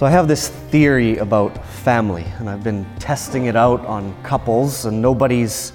[0.00, 4.86] So, I have this theory about family, and I've been testing it out on couples,
[4.86, 5.74] and nobody's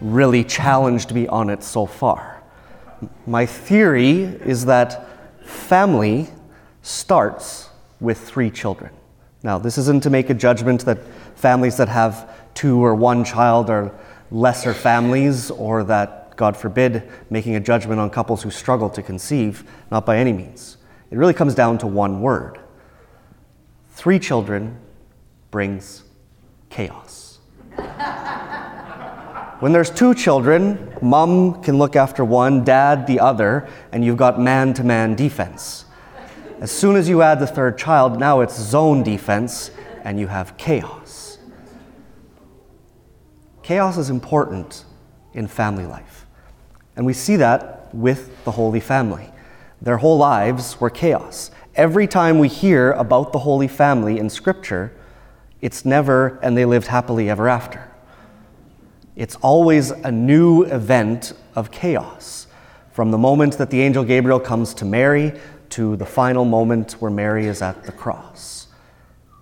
[0.00, 2.42] really challenged me on it so far.
[3.26, 5.06] My theory is that
[5.44, 6.28] family
[6.80, 7.68] starts
[8.00, 8.90] with three children.
[9.42, 11.00] Now, this isn't to make a judgment that
[11.34, 13.94] families that have two or one child are
[14.30, 19.70] lesser families, or that, God forbid, making a judgment on couples who struggle to conceive,
[19.90, 20.78] not by any means.
[21.10, 22.60] It really comes down to one word
[23.98, 24.78] three children
[25.50, 26.04] brings
[26.70, 27.40] chaos.
[29.58, 34.40] when there's two children, mom can look after one, dad the other, and you've got
[34.40, 35.84] man to man defense.
[36.60, 39.72] As soon as you add the third child, now it's zone defense,
[40.04, 41.38] and you have chaos.
[43.64, 44.84] Chaos is important
[45.34, 46.24] in family life.
[46.94, 49.28] And we see that with the Holy Family.
[49.82, 54.92] Their whole lives were chaos every time we hear about the Holy Family in Scripture,
[55.60, 57.88] it's never, and they lived happily ever after.
[59.14, 62.48] It's always a new event of chaos.
[62.90, 65.32] From the moment that the angel Gabriel comes to Mary
[65.70, 68.66] to the final moment where Mary is at the cross.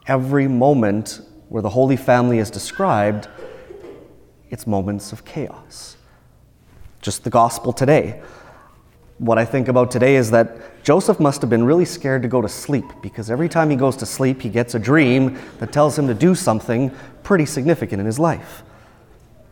[0.06, 3.28] Every moment where the Holy Family is described,
[4.50, 5.96] it's moments of chaos.
[7.00, 8.20] Just the gospel today
[9.18, 12.42] what I think about today is that Joseph must have been really scared to go
[12.42, 15.98] to sleep because every time he goes to sleep, he gets a dream that tells
[15.98, 16.90] him to do something
[17.22, 18.62] pretty significant in his life.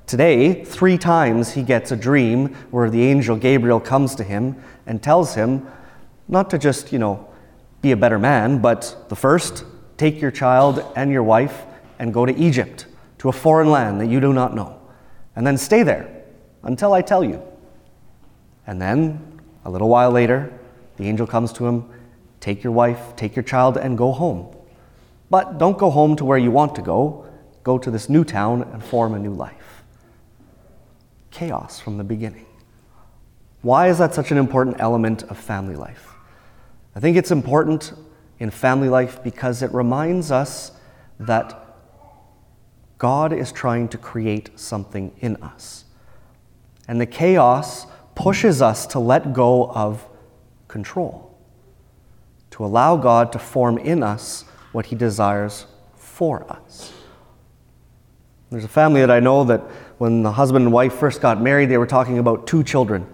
[0.06, 5.02] Today, three times he gets a dream where the angel Gabriel comes to him and
[5.02, 5.66] tells him
[6.28, 7.26] not to just, you know,
[7.80, 9.64] be a better man, but the first,
[9.96, 11.62] take your child and your wife
[11.98, 12.86] and go to Egypt,
[13.18, 14.78] to a foreign land that you do not know,
[15.36, 16.22] and then stay there
[16.62, 17.42] until I tell you.
[18.66, 19.33] And then
[19.64, 20.52] a little while later,
[20.96, 21.90] the angel comes to him
[22.44, 24.54] Take your wife, take your child, and go home.
[25.30, 27.26] But don't go home to where you want to go.
[27.62, 29.82] Go to this new town and form a new life.
[31.30, 32.44] Chaos from the beginning.
[33.62, 36.12] Why is that such an important element of family life?
[36.94, 37.94] I think it's important
[38.38, 40.72] in family life because it reminds us
[41.18, 41.78] that
[42.98, 45.86] God is trying to create something in us.
[46.86, 50.06] And the chaos pushes us to let go of
[50.68, 51.36] control,
[52.50, 55.66] to allow God to form in us what He desires
[55.96, 56.92] for us.
[58.50, 59.60] There's a family that I know that
[59.98, 63.06] when the husband and wife first got married, they were talking about two children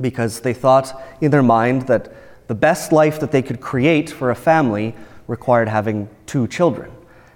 [0.00, 2.12] because they thought in their mind that
[2.48, 4.94] the best life that they could create for a family
[5.26, 6.90] required having two children.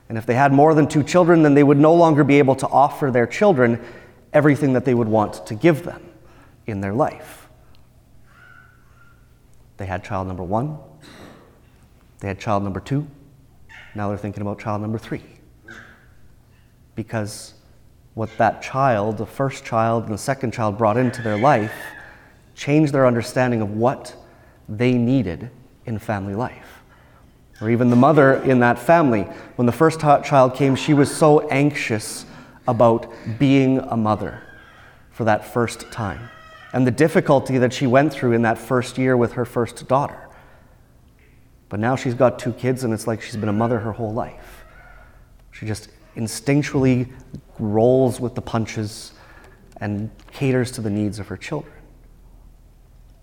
[0.09, 2.55] And if they had more than two children, then they would no longer be able
[2.57, 3.83] to offer their children
[4.33, 6.08] everything that they would want to give them
[6.69, 7.49] in their life.
[9.79, 10.79] They had child number one,
[12.21, 13.07] they had child number two,
[13.95, 15.23] now they're thinking about child number three.
[16.95, 17.55] Because
[18.15, 21.73] what that child, the first child and the second child, brought into their life
[22.57, 24.17] changed their understanding of what
[24.69, 25.51] they needed
[25.87, 26.83] in family life.
[27.61, 29.23] Or even the mother in that family,
[29.55, 32.27] when the first child came, she was so anxious
[32.67, 34.43] about being a mother
[35.11, 36.29] for that first time
[36.73, 40.29] and the difficulty that she went through in that first year with her first daughter.
[41.69, 44.13] But now she's got two kids, and it's like she's been a mother her whole
[44.13, 44.65] life.
[45.51, 47.13] She just instinctually
[47.59, 49.13] rolls with the punches
[49.81, 51.73] and caters to the needs of her children.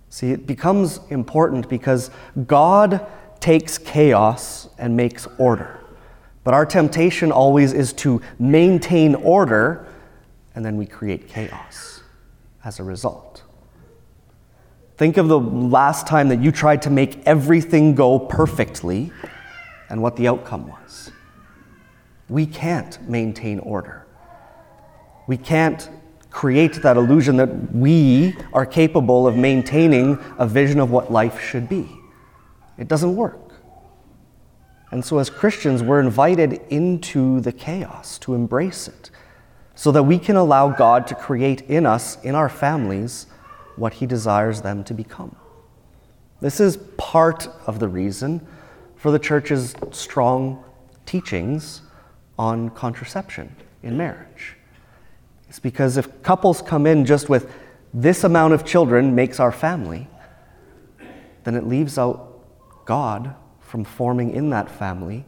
[0.09, 2.09] See, it becomes important because
[2.47, 3.05] God
[3.39, 5.81] takes chaos and makes order.
[6.43, 9.87] But our temptation always is to maintain order,
[10.53, 12.01] and then we create chaos
[12.63, 13.34] as a result.
[14.97, 19.11] Think of the last time that you tried to make everything go perfectly
[19.89, 21.11] and what the outcome was.
[22.29, 24.05] We can't maintain order.
[25.27, 25.89] We can't
[26.29, 31.67] create that illusion that we are capable of maintaining a vision of what life should
[31.67, 31.89] be.
[32.77, 33.53] It doesn't work.
[34.91, 39.11] And so, as Christians, we're invited into the chaos to embrace it
[39.75, 43.27] so that we can allow God to create in us, in our families,
[43.75, 45.35] what He desires them to become.
[46.41, 48.45] This is part of the reason
[48.95, 50.63] for the church's strong
[51.05, 51.81] teachings
[52.37, 54.57] on contraception in marriage.
[55.47, 57.51] It's because if couples come in just with
[57.93, 60.07] this amount of children makes our family,
[61.43, 62.41] then it leaves out
[62.85, 65.25] God from forming in that family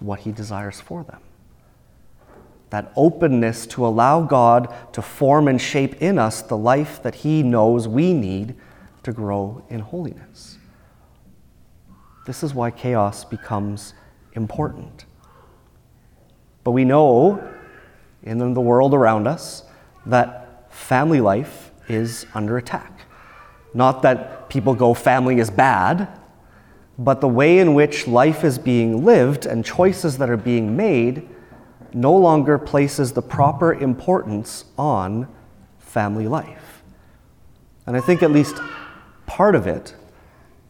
[0.00, 1.20] what He desires for them
[2.70, 7.42] that openness to allow God to form and shape in us the life that He
[7.42, 8.54] knows we need
[9.02, 10.58] to grow in holiness.
[12.26, 13.94] this is why chaos becomes
[14.34, 15.06] important.
[16.62, 17.42] But we know
[18.22, 19.62] in the world around us
[20.04, 23.00] that family life is under attack.
[23.72, 26.08] Not that people go, family is bad,
[26.98, 31.28] but the way in which life is being lived and choices that are being made
[31.94, 35.28] no longer places the proper importance on
[35.78, 36.82] family life.
[37.86, 38.56] And I think at least
[39.26, 39.94] part of it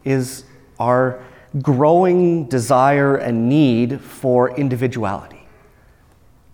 [0.04, 0.44] is
[0.78, 1.22] our
[1.62, 5.46] growing desire and need for individuality.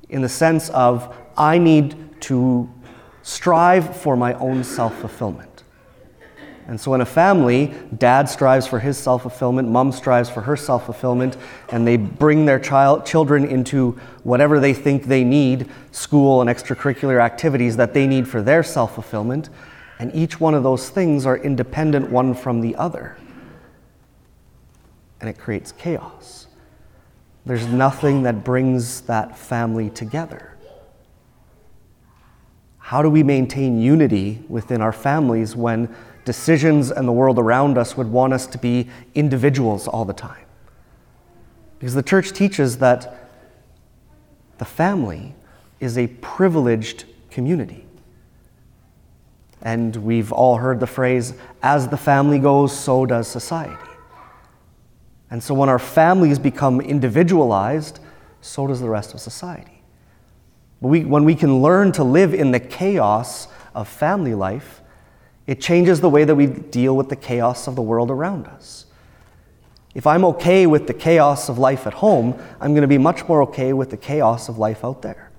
[0.08, 2.70] In the sense of, I need to
[3.22, 5.53] strive for my own self fulfillment.
[6.66, 10.56] And so in a family, dad strives for his self fulfillment, mom strives for her
[10.56, 11.36] self fulfillment,
[11.68, 17.20] and they bring their child, children into whatever they think they need school and extracurricular
[17.20, 19.50] activities that they need for their self fulfillment.
[19.98, 23.16] And each one of those things are independent one from the other.
[25.20, 26.46] And it creates chaos.
[27.46, 30.56] There's nothing that brings that family together.
[32.78, 35.94] How do we maintain unity within our families when
[36.24, 40.44] decisions and the world around us would want us to be individuals all the time.
[41.78, 43.30] Because the church teaches that
[44.58, 45.34] the family
[45.80, 47.84] is a privileged community.
[49.60, 53.76] And we've all heard the phrase, as the family goes, so does society.
[55.30, 57.98] And so when our families become individualized,
[58.40, 59.82] so does the rest of society.
[60.80, 64.82] But we, when we can learn to live in the chaos of family life,
[65.46, 68.86] it changes the way that we deal with the chaos of the world around us.
[69.94, 73.28] If I'm okay with the chaos of life at home, I'm going to be much
[73.28, 75.30] more okay with the chaos of life out there.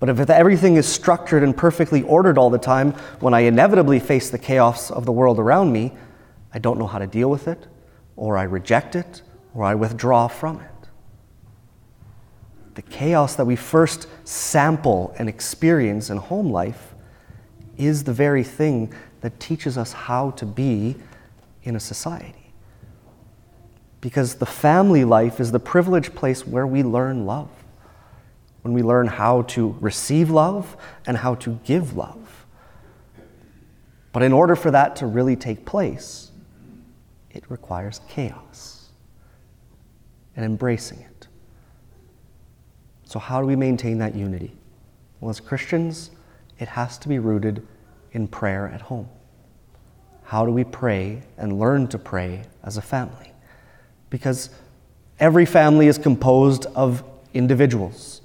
[0.00, 4.30] But if everything is structured and perfectly ordered all the time, when I inevitably face
[4.30, 5.92] the chaos of the world around me,
[6.52, 7.66] I don't know how to deal with it,
[8.16, 9.22] or I reject it,
[9.54, 10.70] or I withdraw from it.
[12.74, 16.93] The chaos that we first sample and experience in home life
[17.76, 20.96] is the very thing that teaches us how to be
[21.62, 22.52] in a society.
[24.00, 27.50] Because the family life is the privileged place where we learn love,
[28.62, 30.76] when we learn how to receive love
[31.06, 32.46] and how to give love.
[34.12, 36.30] But in order for that to really take place,
[37.30, 38.90] it requires chaos
[40.36, 41.28] and embracing it.
[43.04, 44.56] So, how do we maintain that unity?
[45.20, 46.10] Well, as Christians,
[46.58, 47.66] it has to be rooted
[48.12, 49.08] in prayer at home.
[50.24, 53.32] How do we pray and learn to pray as a family?
[54.10, 54.50] Because
[55.20, 57.04] every family is composed of
[57.34, 58.22] individuals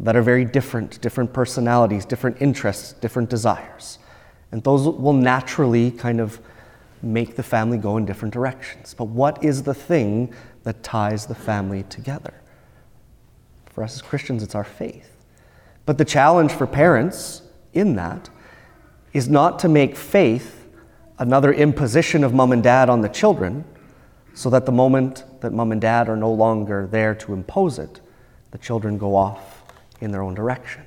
[0.00, 3.98] that are very different, different personalities, different interests, different desires.
[4.50, 6.40] And those will naturally kind of
[7.02, 8.94] make the family go in different directions.
[8.94, 10.32] But what is the thing
[10.62, 12.34] that ties the family together?
[13.66, 15.10] For us as Christians, it's our faith.
[15.84, 17.42] But the challenge for parents
[17.72, 18.30] in that
[19.12, 20.66] is not to make faith
[21.18, 23.64] another imposition of mom and dad on the children,
[24.34, 28.00] so that the moment that mom and dad are no longer there to impose it,
[28.50, 29.62] the children go off
[30.00, 30.82] in their own direction.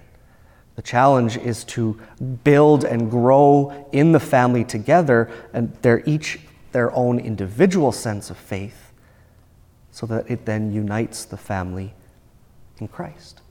[0.75, 1.99] The challenge is to
[2.43, 6.39] build and grow in the family together, and they're each
[6.73, 8.91] their own individual sense of faith,
[9.91, 11.93] so that it then unites the family
[12.79, 13.41] in Christ.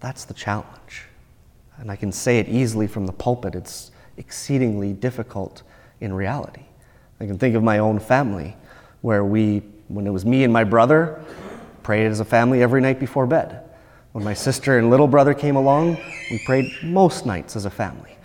[0.00, 1.07] That's the challenge.
[1.78, 3.54] And I can say it easily from the pulpit.
[3.54, 5.62] It's exceedingly difficult
[6.00, 6.62] in reality.
[7.20, 8.56] I can think of my own family,
[9.00, 11.22] where we, when it was me and my brother,
[11.82, 13.64] prayed as a family every night before bed.
[14.12, 15.98] When my sister and little brother came along,
[16.30, 18.16] we prayed most nights as a family.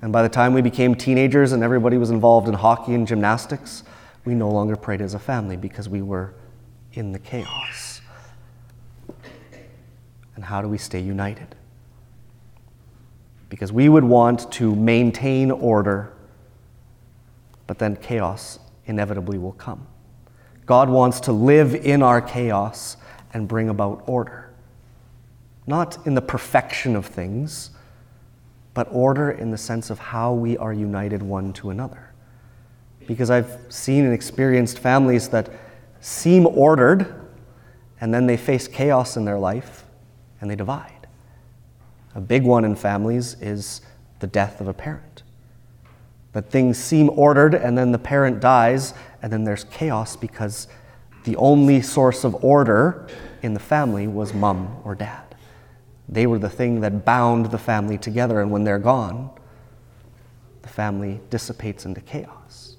[0.00, 3.84] And by the time we became teenagers and everybody was involved in hockey and gymnastics,
[4.24, 6.34] we no longer prayed as a family because we were
[6.94, 8.00] in the chaos.
[10.34, 11.54] And how do we stay united?
[13.52, 16.10] Because we would want to maintain order,
[17.66, 19.86] but then chaos inevitably will come.
[20.64, 22.96] God wants to live in our chaos
[23.34, 24.48] and bring about order.
[25.66, 27.72] Not in the perfection of things,
[28.72, 32.10] but order in the sense of how we are united one to another.
[33.06, 35.50] Because I've seen and experienced families that
[36.00, 37.28] seem ordered,
[38.00, 39.84] and then they face chaos in their life
[40.40, 40.91] and they divide.
[42.14, 43.80] A big one in families is
[44.20, 45.22] the death of a parent.
[46.32, 50.68] That things seem ordered and then the parent dies, and then there's chaos because
[51.24, 53.06] the only source of order
[53.42, 55.34] in the family was mom or dad.
[56.08, 59.30] They were the thing that bound the family together, and when they're gone,
[60.62, 62.76] the family dissipates into chaos.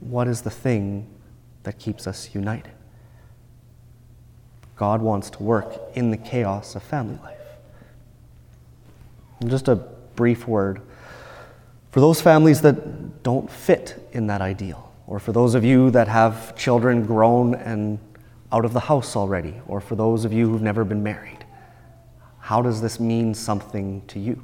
[0.00, 1.06] what is the thing
[1.62, 2.72] that keeps us united?
[4.74, 7.41] God wants to work in the chaos of family life.
[9.46, 10.80] Just a brief word
[11.92, 16.08] for those families that don't fit in that ideal, or for those of you that
[16.08, 17.98] have children grown and
[18.50, 21.44] out of the house already, or for those of you who've never been married,
[22.38, 24.42] how does this mean something to you?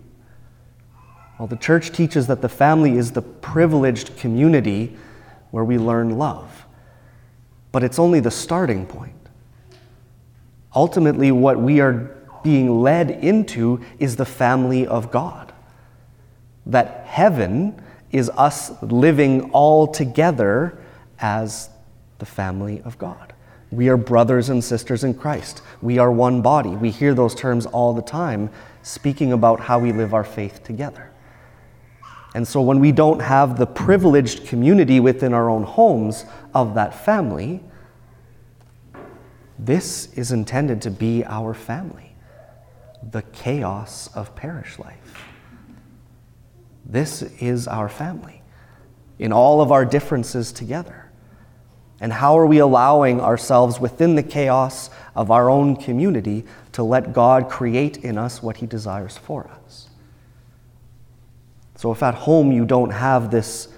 [1.39, 4.97] Well, the church teaches that the family is the privileged community
[5.51, 6.67] where we learn love.
[7.73, 9.15] But it's only the starting point.
[10.75, 15.53] Ultimately, what we are being led into is the family of God.
[16.67, 17.81] That heaven
[18.11, 20.79] is us living all together
[21.19, 21.71] as
[22.19, 23.33] the family of God.
[23.71, 25.63] We are brothers and sisters in Christ.
[25.83, 26.71] We are one body.
[26.71, 28.51] We hear those terms all the time,
[28.83, 31.11] speaking about how we live our faith together.
[32.35, 36.95] And so, when we don't have the privileged community within our own homes of that
[37.05, 37.63] family,
[39.59, 42.08] this is intended to be our family,
[43.03, 45.25] the chaos of parish life.
[46.85, 48.43] This is our family
[49.19, 51.11] in all of our differences together.
[52.01, 57.13] And how are we allowing ourselves within the chaos of our own community to let
[57.13, 59.89] God create in us what He desires for us?
[61.75, 63.69] So, if at home you don't have this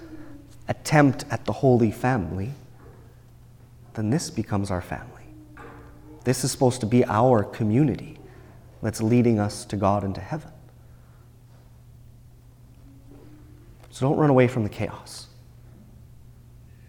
[0.67, 2.51] attempt at the Holy Family,
[3.95, 5.07] then this becomes our family.
[6.23, 8.19] This is supposed to be our community
[8.81, 10.51] that's leading us to God and to heaven.
[13.89, 15.27] So don't run away from the chaos.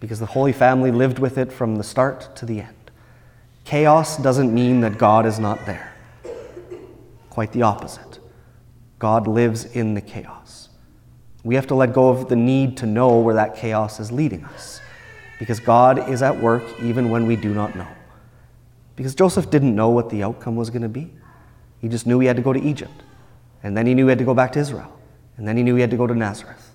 [0.00, 2.90] Because the Holy Family lived with it from the start to the end.
[3.64, 5.94] Chaos doesn't mean that God is not there.
[7.30, 8.18] Quite the opposite.
[8.98, 10.68] God lives in the chaos.
[11.44, 14.44] We have to let go of the need to know where that chaos is leading
[14.44, 14.80] us
[15.38, 17.88] because God is at work even when we do not know.
[18.94, 21.10] Because Joseph didn't know what the outcome was going to be.
[21.82, 23.02] He just knew he had to go to Egypt.
[23.62, 24.98] And then he knew he had to go back to Israel.
[25.36, 26.74] And then he knew he had to go to Nazareth.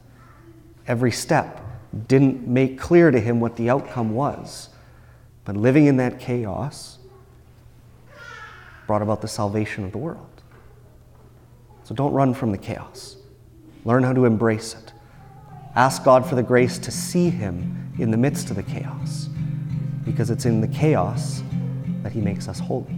[0.86, 1.62] Every step
[2.08, 4.70] didn't make clear to him what the outcome was.
[5.46, 7.00] But living in that chaos
[8.86, 10.28] brought about the salvation of the world.
[11.84, 13.16] So don't run from the chaos.
[13.86, 14.92] Learn how to embrace it.
[15.76, 19.30] Ask God for the grace to see Him in the midst of the chaos,
[20.04, 21.44] because it's in the chaos
[22.04, 22.97] that He makes us holy.